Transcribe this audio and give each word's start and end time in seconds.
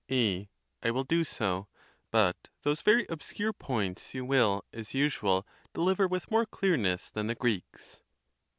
A. 0.09 0.49
I 0.81 0.89
will 0.89 1.03
do 1.03 1.23
so; 1.23 1.67
but 2.09 2.49
those 2.63 2.81
very 2.81 3.05
obscure 3.07 3.53
points 3.53 4.15
you 4.15 4.25
will, 4.25 4.65
as 4.73 4.95
usual, 4.95 5.45
deliver 5.75 6.07
with 6.07 6.31
more 6.31 6.47
clearness 6.47 7.11
than 7.11 7.27
the 7.27 7.35
Greeks. 7.35 8.01